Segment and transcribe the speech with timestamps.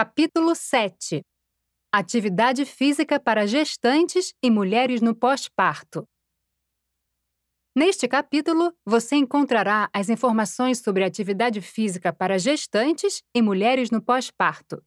[0.00, 1.22] Capítulo 7
[1.92, 6.04] Atividade física para gestantes e mulheres no pós-parto.
[7.76, 14.80] Neste capítulo, você encontrará as informações sobre atividade física para gestantes e mulheres no pós-parto.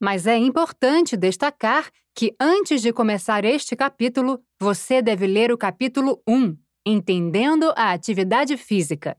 [0.00, 6.22] Mas é importante destacar que antes de começar este capítulo, você deve ler o capítulo
[6.26, 6.56] 1,
[6.86, 9.14] Entendendo a Atividade Física.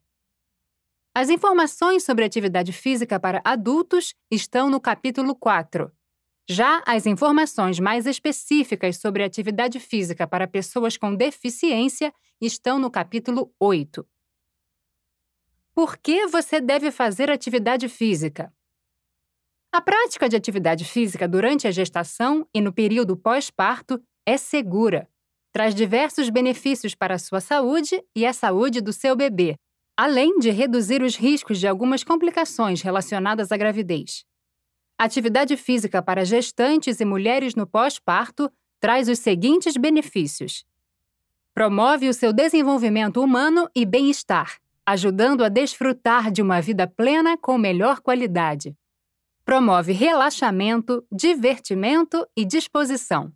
[1.13, 5.91] As informações sobre atividade física para adultos estão no capítulo 4.
[6.47, 13.53] Já as informações mais específicas sobre atividade física para pessoas com deficiência estão no capítulo
[13.59, 14.07] 8.
[15.73, 18.53] Por que você deve fazer atividade física?
[19.71, 25.07] A prática de atividade física durante a gestação e no período pós-parto é segura,
[25.51, 29.55] traz diversos benefícios para a sua saúde e a saúde do seu bebê,
[30.01, 34.23] além de reduzir os riscos de algumas complicações relacionadas à gravidez.
[34.97, 38.49] Atividade física para gestantes e mulheres no pós-parto
[38.80, 40.66] traz os seguintes benefícios:
[41.53, 47.58] promove o seu desenvolvimento humano e bem-estar, ajudando a desfrutar de uma vida plena com
[47.58, 48.73] melhor qualidade.
[49.44, 53.34] Promove relaxamento, divertimento e disposição.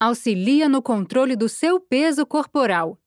[0.00, 2.98] Auxilia no controle do seu peso corporal,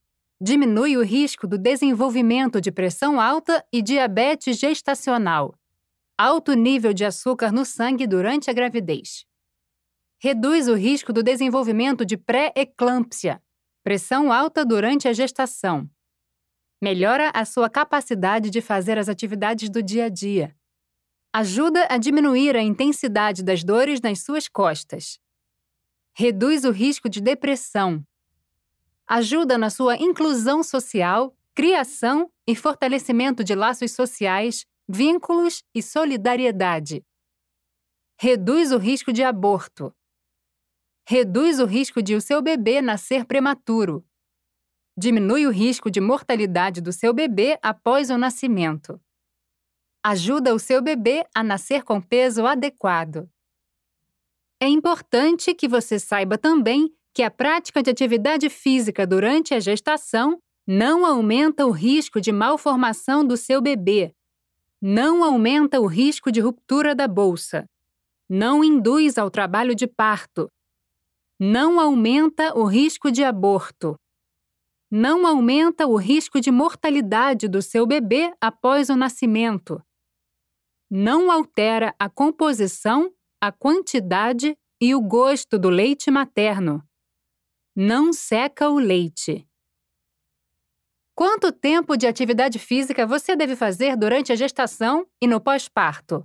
[0.42, 5.54] diminui o risco do desenvolvimento de pressão alta e diabetes gestacional,
[6.18, 9.26] alto nível de açúcar no sangue durante a gravidez.
[10.22, 13.42] Reduz o risco do desenvolvimento de pré-eclâmpsia,
[13.84, 15.90] pressão alta durante a gestação.
[16.82, 20.56] Melhora a sua capacidade de fazer as atividades do dia a dia.
[21.34, 25.20] Ajuda a diminuir a intensidade das dores nas suas costas.
[26.14, 28.04] Reduz o risco de depressão,
[29.10, 37.04] ajuda na sua inclusão social, criação e fortalecimento de laços sociais, vínculos e solidariedade.
[38.22, 39.92] Reduz o risco de aborto.
[41.08, 44.06] Reduz o risco de o seu bebê nascer prematuro.
[44.96, 49.02] Diminui o risco de mortalidade do seu bebê após o nascimento.
[50.04, 53.28] Ajuda o seu bebê a nascer com peso adequado.
[54.62, 60.42] É importante que você saiba também que a prática de atividade física durante a gestação
[60.66, 64.16] não aumenta o risco de malformação do seu bebê,
[64.82, 67.70] não aumenta o risco de ruptura da bolsa,
[68.30, 70.50] não induz ao trabalho de parto,
[71.38, 74.00] não aumenta o risco de aborto,
[74.90, 79.84] não aumenta o risco de mortalidade do seu bebê após o nascimento,
[80.90, 86.82] não altera a composição, a quantidade e o gosto do leite materno
[87.76, 89.48] não seca o leite.
[91.16, 96.24] Quanto tempo de atividade física você deve fazer durante a gestação e no pós-parto?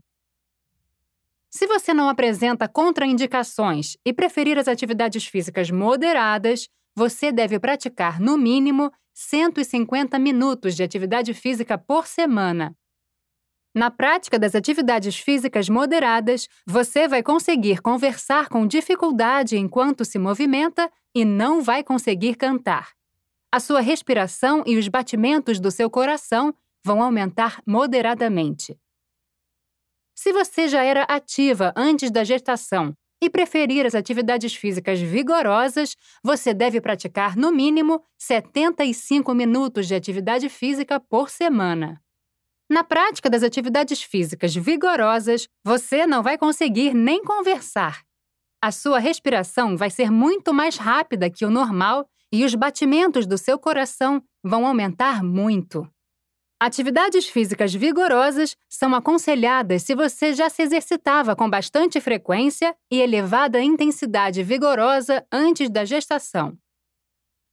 [1.50, 8.37] Se você não apresenta contraindicações e preferir as atividades físicas moderadas, você deve praticar, no
[8.38, 12.76] mínimo, 150 minutos de atividade física por semana.
[13.75, 20.89] Na prática das atividades físicas moderadas, você vai conseguir conversar com dificuldade enquanto se movimenta
[21.12, 22.93] e não vai conseguir cantar.
[23.51, 26.55] A sua respiração e os batimentos do seu coração
[26.85, 28.79] vão aumentar moderadamente.
[30.15, 36.55] Se você já era ativa antes da gestação e preferir as atividades físicas vigorosas, você
[36.55, 42.04] deve praticar no mínimo 75 minutos de atividade física por semana.
[42.69, 48.03] Na prática das atividades físicas vigorosas, você não vai conseguir nem conversar.
[48.63, 53.37] A sua respiração vai ser muito mais rápida que o normal e os batimentos do
[53.37, 55.87] seu coração vão aumentar muito.
[56.59, 63.61] Atividades físicas vigorosas são aconselhadas se você já se exercitava com bastante frequência e elevada
[63.61, 66.57] intensidade vigorosa antes da gestação.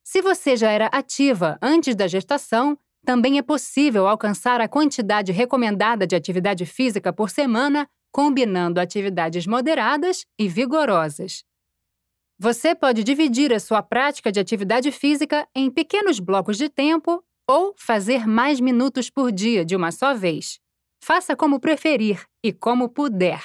[0.04, 6.06] Se você já era ativa antes da gestação, também é possível alcançar a quantidade recomendada
[6.06, 11.44] de atividade física por semana, combinando atividades moderadas e vigorosas.
[12.38, 17.74] Você pode dividir a sua prática de atividade física em pequenos blocos de tempo ou
[17.78, 20.59] fazer mais minutos por dia de uma só vez.
[21.04, 23.44] Faça como preferir e como puder.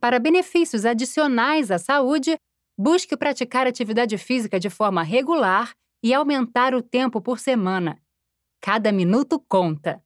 [0.00, 2.38] Para benefícios adicionais à saúde,
[2.78, 8.00] busque praticar atividade física de forma regular e aumentar o tempo por semana.
[8.60, 10.02] Cada minuto conta.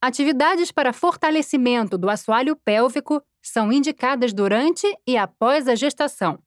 [0.00, 6.38] Atividades para fortalecimento do assoalho pélvico são indicadas durante e após a gestação.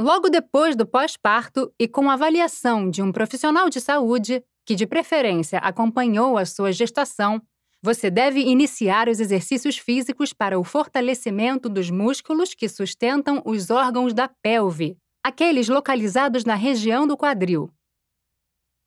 [0.00, 5.58] Logo depois do pós-parto e com avaliação de um profissional de saúde, que de preferência
[5.58, 7.42] acompanhou a sua gestação,
[7.82, 14.12] você deve iniciar os exercícios físicos para o fortalecimento dos músculos que sustentam os órgãos
[14.12, 14.96] da pelve,
[15.28, 17.70] aqueles localizados na região do quadril.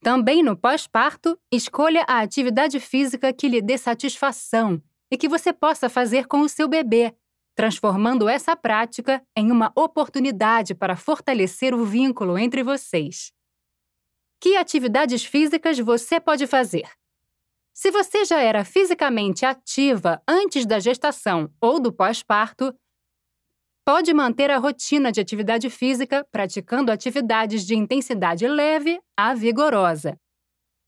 [0.02, 5.88] Também no pós-parto, escolha a atividade física que lhe dê satisfação e que você possa
[5.88, 7.14] fazer com o seu bebê,
[7.54, 13.32] transformando essa prática em uma oportunidade para fortalecer o vínculo entre vocês.
[14.40, 16.90] Que atividades físicas você pode fazer?
[17.72, 22.74] Se você já era fisicamente ativa antes da gestação ou do pós-parto,
[23.84, 30.16] pode manter a rotina de atividade física praticando atividades de intensidade leve a vigorosa.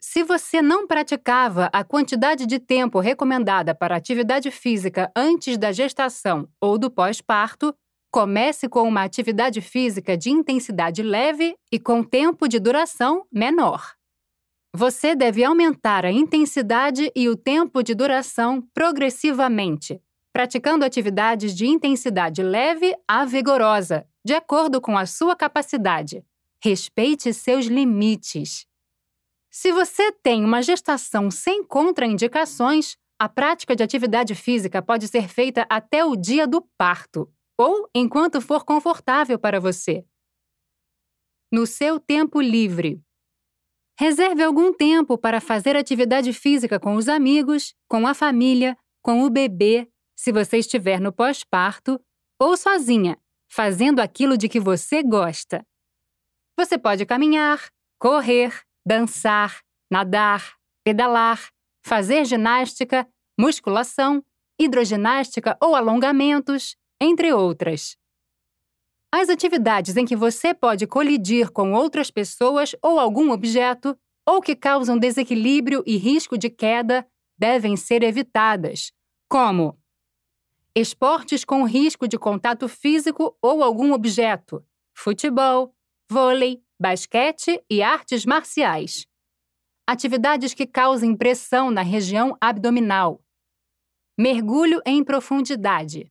[0.01, 6.47] Se você não praticava a quantidade de tempo recomendada para atividade física antes da gestação
[6.61, 7.75] ou do pós-parto,
[8.13, 13.95] comece com uma atividade física de intensidade leve e com tempo de duração menor.
[14.77, 20.01] Você deve aumentar a intensidade e o tempo de duração progressivamente,
[20.35, 26.25] praticando atividades de intensidade leve a vigorosa, de acordo com a sua capacidade.
[26.61, 28.67] Respeite seus limites.
[29.49, 35.65] Se você tem uma gestação sem contraindicações, a prática de atividade física pode ser feita
[35.71, 40.05] até o dia do parto, ou enquanto for confortável para você.
[41.53, 43.01] No seu tempo livre,
[43.97, 49.31] Reserve algum tempo para fazer atividade física com os amigos, com a família, com o
[49.31, 52.01] bebê, se você estiver no pós-parto,
[52.39, 53.19] ou sozinha,
[53.51, 55.65] fazendo aquilo de que você gosta.
[56.57, 61.51] Você pode caminhar, correr, dançar, nadar, pedalar,
[61.85, 63.09] fazer ginástica,
[63.39, 64.25] musculação,
[64.59, 67.97] hidroginástica ou alongamentos, entre outras.
[69.13, 73.97] As atividades em que você pode colidir com outras pessoas ou algum objeto,
[74.27, 77.07] ou que causam desequilíbrio e risco de queda,
[77.39, 78.91] devem ser evitadas,
[79.29, 79.79] como
[80.77, 85.73] esportes com risco de contato físico ou algum objeto, futebol,
[86.11, 89.07] vôlei, basquete e artes marciais.
[89.87, 93.23] Atividades que causem pressão na região abdominal.
[94.19, 96.11] Mergulho em profundidade.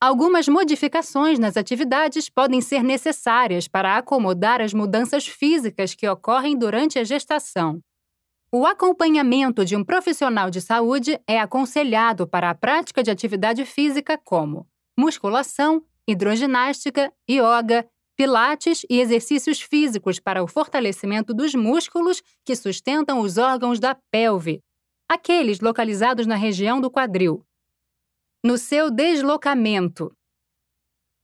[0.00, 7.00] Algumas modificações nas atividades podem ser necessárias para acomodar as mudanças físicas que ocorrem durante
[7.00, 7.82] a gestação.
[8.50, 14.16] O acompanhamento de um profissional de saúde é aconselhado para a prática de atividade física
[14.16, 14.66] como
[14.96, 17.86] musculação, hidroginástica, yoga,
[18.16, 24.62] pilates e exercícios físicos para o fortalecimento dos músculos que sustentam os órgãos da pelve,
[25.06, 27.44] aqueles localizados na região do quadril
[28.42, 30.10] no seu deslocamento.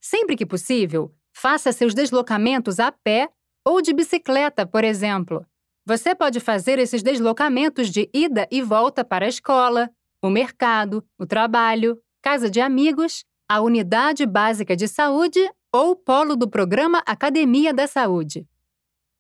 [0.01, 3.31] Sempre que possível, faça seus deslocamentos a pé
[3.65, 5.47] ou de bicicleta, por exemplo.
[5.87, 9.91] Você pode fazer esses deslocamentos de ida e volta para a escola,
[10.23, 15.41] o mercado, o trabalho, casa de amigos, a unidade básica de saúde
[15.71, 18.47] ou polo do programa Academia da Saúde.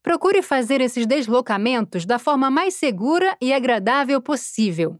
[0.03, 4.99] Procure fazer esses deslocamentos da forma mais segura e agradável possível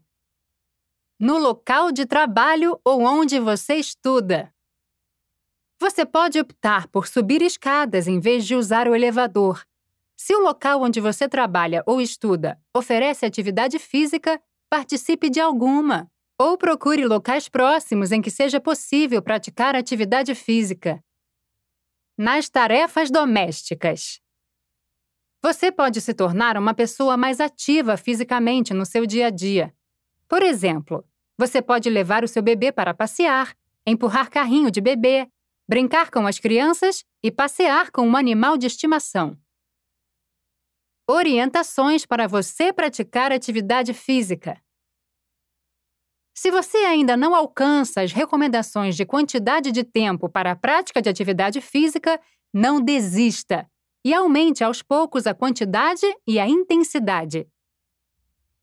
[1.19, 4.53] no local de trabalho ou onde você estuda.
[5.79, 9.65] Você pode optar por subir escadas em vez de usar o elevador.
[10.15, 16.09] Se o local onde você trabalha ou estuda oferece atividade física, participe de alguma.
[16.37, 21.01] Ou procure locais próximos em que seja possível praticar atividade física.
[22.17, 24.19] Nas tarefas domésticas.
[25.41, 29.73] Você pode se tornar uma pessoa mais ativa fisicamente no seu dia a dia.
[30.27, 31.05] Por exemplo,
[31.37, 35.27] você pode levar o seu bebê para passear, empurrar carrinho de bebê,
[35.67, 39.37] brincar com as crianças e passear com um animal de estimação.
[41.07, 44.59] Orientações para você praticar atividade física.
[46.33, 51.07] Se você ainda não alcança as recomendações de quantidade de tempo para a prática de
[51.07, 52.19] atividade física,
[52.51, 53.69] não desista
[54.03, 57.47] e aumente aos poucos a quantidade e a intensidade.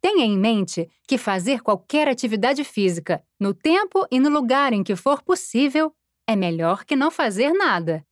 [0.01, 4.97] Tenha em mente que fazer qualquer atividade física, no tempo e no lugar em que
[4.97, 5.95] for possível,
[6.27, 8.05] é melhor que não fazer nada.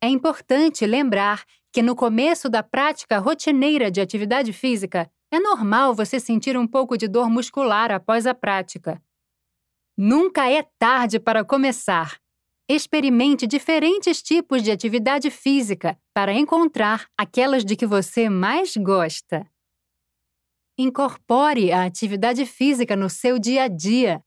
[0.00, 6.18] É importante lembrar que no começo da prática rotineira de atividade física, é normal você
[6.18, 9.02] sentir um pouco de dor muscular após a prática.
[9.96, 12.18] Nunca é tarde para começar.
[12.68, 19.46] Experimente diferentes tipos de atividade física para encontrar aquelas de que você mais gosta.
[20.78, 24.22] Incorpore a atividade física no seu dia a dia.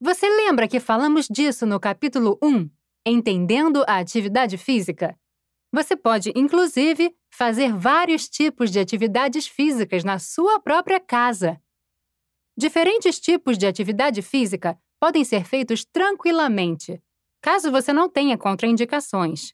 [0.00, 2.68] Você lembra que falamos disso no capítulo 1,
[3.06, 5.18] Entendendo a Atividade Física?
[5.74, 11.60] Você pode, inclusive, fazer vários tipos de atividades físicas na sua própria casa.
[12.56, 17.02] Diferentes tipos de atividade física podem ser feitos tranquilamente,
[17.42, 19.52] caso você não tenha contraindicações.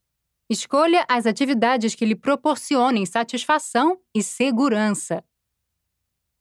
[0.51, 5.25] Escolha as atividades que lhe proporcionem satisfação e segurança.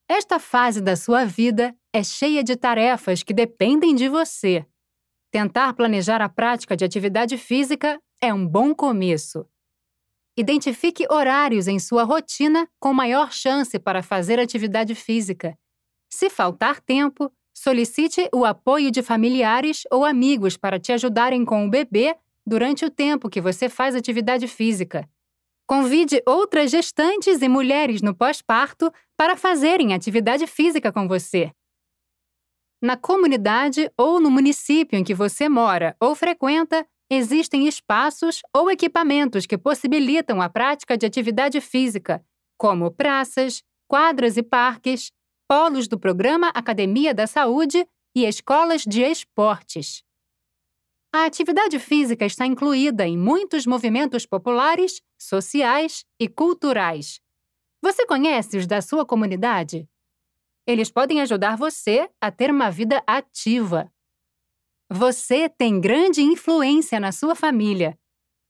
[0.10, 4.66] Esta fase da sua vida é cheia de tarefas que dependem de você.
[5.32, 9.48] Tentar planejar a prática de atividade física é um bom começo.
[10.40, 15.54] Identifique horários em sua rotina com maior chance para fazer atividade física.
[16.10, 21.70] Se faltar tempo, solicite o apoio de familiares ou amigos para te ajudarem com o
[21.70, 22.16] bebê
[22.48, 25.06] durante o tempo que você faz atividade física.
[25.68, 31.52] Convide outras gestantes e mulheres no pós-parto para fazerem atividade física com você.
[32.82, 39.46] Na comunidade ou no município em que você mora ou frequenta, existem espaços ou equipamentos
[39.46, 42.24] que possibilitam a prática de atividade física,
[42.58, 45.12] como praças, quadras e parques,
[45.48, 50.04] polos do programa Academia da Saúde e escolas de esportes.
[51.12, 57.20] A atividade física está incluída em muitos movimentos populares, sociais e culturais.
[57.82, 59.90] Você conhece os da sua comunidade?
[60.68, 63.92] Eles podem ajudar você a ter uma vida ativa.
[64.92, 67.96] Você tem grande influência na sua família.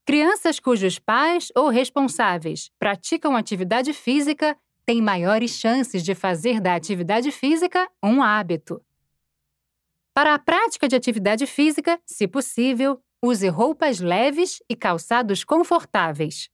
[0.06, 4.56] Crianças cujos pais ou responsáveis praticam atividade física
[4.86, 8.82] têm maiores chances de fazer da atividade física um hábito.
[10.14, 16.48] Para a prática de atividade física, se possível, use roupas leves e calçados confortáveis.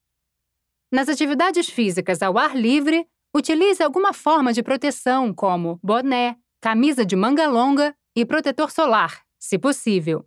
[0.92, 7.14] Nas atividades físicas ao ar livre, utilize alguma forma de proteção, como boné, camisa de
[7.14, 10.26] manga longa e protetor solar, se possível.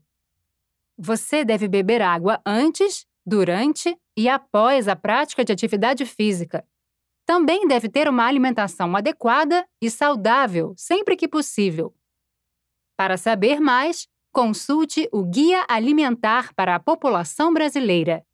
[0.97, 6.65] Você deve beber água antes, durante e após a prática de atividade física.
[7.25, 11.93] Também deve ter uma alimentação adequada e saudável sempre que possível.
[12.97, 18.25] Para saber mais, consulte o Guia Alimentar para a População Brasileira.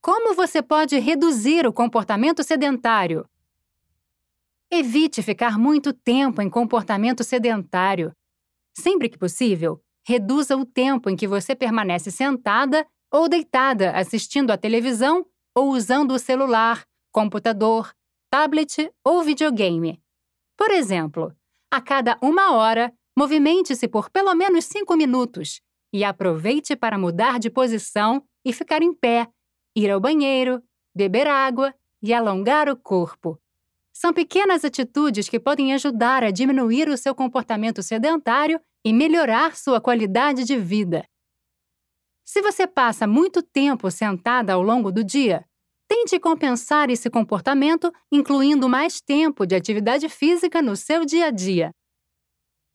[0.00, 3.28] Como você pode reduzir o comportamento sedentário?
[4.70, 8.14] Evite ficar muito tempo em comportamento sedentário.
[8.78, 14.58] Sempre que possível, reduza o tempo em que você permanece sentada ou deitada assistindo à
[14.58, 17.92] televisão ou usando o celular, computador,
[18.30, 20.00] tablet ou videogame.
[20.56, 21.34] Por exemplo,
[21.70, 27.48] a cada uma hora, Movimente-se por pelo menos 5 minutos e aproveite para mudar de
[27.48, 29.26] posição e ficar em pé,
[29.74, 30.62] ir ao banheiro,
[30.94, 33.40] beber água e alongar o corpo.
[33.98, 39.80] São pequenas atitudes que podem ajudar a diminuir o seu comportamento sedentário e melhorar sua
[39.80, 41.02] qualidade de vida.
[42.22, 45.46] Se você passa muito tempo sentada ao longo do dia,
[45.88, 51.70] tente compensar esse comportamento incluindo mais tempo de atividade física no seu dia a dia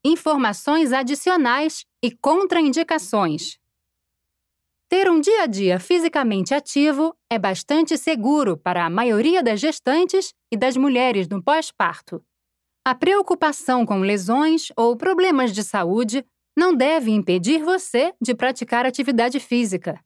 [0.04, 3.56] informações adicionais e contraindicações.
[4.92, 10.34] Ter um dia a dia fisicamente ativo é bastante seguro para a maioria das gestantes
[10.52, 12.22] e das mulheres no pós-parto.
[12.84, 16.22] A preocupação com lesões ou problemas de saúde
[16.54, 19.98] não deve impedir você de praticar atividade física.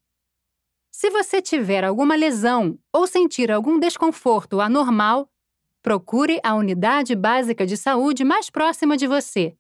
[0.93, 5.29] Se você tiver alguma lesão ou sentir algum desconforto anormal,
[5.83, 9.57] procure a unidade básica de saúde mais próxima de você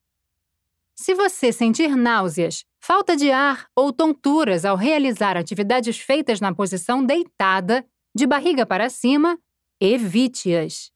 [0.96, 7.04] se você sentir náuseas, falta de ar ou tonturas ao realizar atividades feitas na posição
[7.04, 9.36] deitada, de barriga para cima,
[9.80, 10.92] evite-as.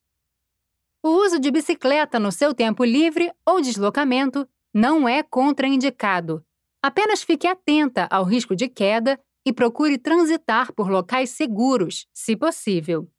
[1.03, 6.41] O uso de bicicleta no seu tempo livre ou deslocamento não é contraindicado.
[6.81, 13.11] Apenas fique atenta ao risco de queda e procure transitar por locais seguros, se possível.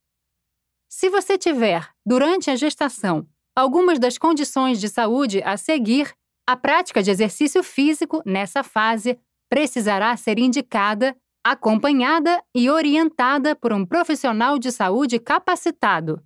[0.89, 6.15] Se você tiver, durante a gestação, algumas das condições de saúde a seguir,
[6.47, 9.19] a prática de exercício físico nessa fase
[9.49, 16.23] precisará ser indicada, acompanhada e orientada por um profissional de saúde capacitado.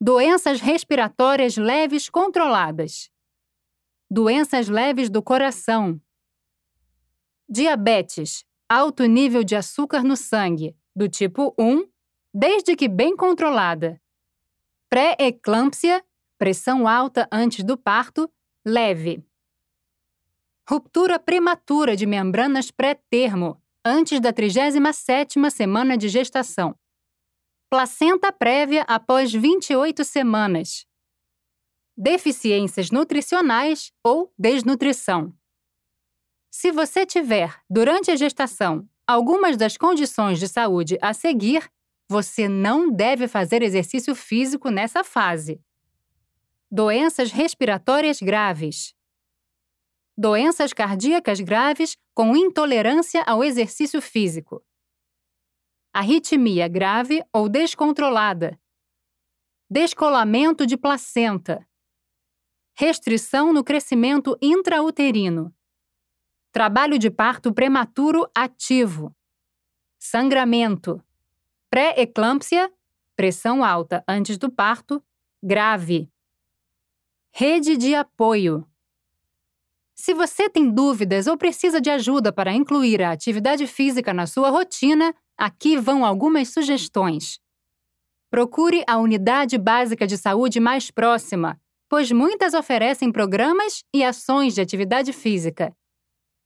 [0.00, 3.10] Doenças respiratórias leves controladas.
[4.10, 6.00] Doenças leves do coração.
[7.48, 11.84] Diabetes, alto nível de açúcar no sangue, do tipo 1,
[12.32, 14.00] desde que bem controlada.
[14.88, 16.04] Pré-eclâmpsia,
[16.38, 18.30] pressão alta antes do parto
[18.64, 19.22] leve.
[20.68, 26.74] Ruptura prematura de membranas pré-termo, antes da 37ª semana de gestação.
[27.70, 30.86] Placenta prévia após 28 semanas.
[31.96, 35.36] Deficiências nutricionais ou desnutrição.
[36.50, 41.70] Se você tiver, durante a gestação, algumas das condições de saúde a seguir,
[42.08, 45.60] você não deve fazer exercício físico nessa fase.
[46.76, 48.96] Doenças respiratórias graves.
[50.18, 54.60] Doenças cardíacas graves com intolerância ao exercício físico.
[55.92, 58.60] Arritmia grave ou descontrolada.
[59.70, 61.64] Descolamento de placenta.
[62.76, 65.54] Restrição no crescimento intrauterino.
[66.50, 69.14] Trabalho de parto prematuro ativo.
[69.96, 71.00] Sangramento.
[71.70, 72.68] Pré-eclâmpsia,
[73.14, 75.00] pressão alta antes do parto,
[75.40, 76.12] grave.
[77.36, 78.64] Rede de apoio.
[79.92, 84.50] Se você tem dúvidas ou precisa de ajuda para incluir a atividade física na sua
[84.50, 87.40] rotina, aqui vão algumas sugestões.
[88.30, 94.60] Procure a unidade básica de saúde mais próxima, pois muitas oferecem programas e ações de
[94.60, 95.76] atividade física.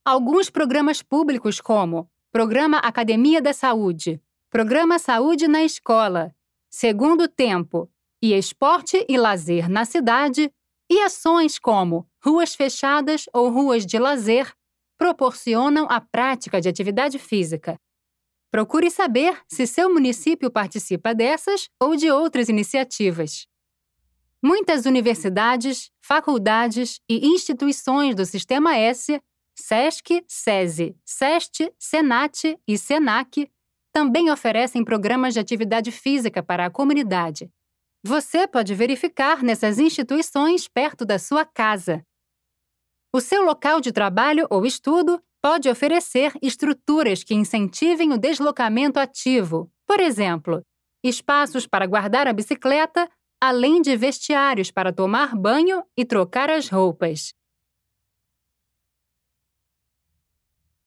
[0.02, 6.35] Alguns programas públicos, como Programa Academia da Saúde, Programa Saúde na Escola,
[6.71, 7.90] Segundo Tempo
[8.23, 10.50] e Esporte e Lazer na Cidade,
[10.90, 14.52] e ações como ruas fechadas ou ruas de lazer
[14.97, 17.78] proporcionam a prática de atividade física.
[18.50, 23.47] Procure saber se seu município participa dessas ou de outras iniciativas.
[24.42, 29.21] Muitas universidades, faculdades e instituições do Sistema S,
[29.54, 33.50] SESC, SESI, SEST, SENAT e SENAC
[33.92, 37.50] também oferecem programas de atividade física para a comunidade,
[38.04, 42.02] você pode verificar nessas instituições perto da sua casa.
[43.12, 49.70] O seu local de trabalho ou estudo pode oferecer estruturas que incentivem o deslocamento ativo,
[49.86, 50.62] por exemplo,
[51.02, 53.08] espaços para guardar a bicicleta,
[53.40, 57.32] além de vestiários para tomar banho e trocar as roupas.